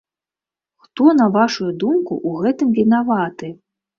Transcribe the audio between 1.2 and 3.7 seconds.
вашую думку, у гэтым вінаваты?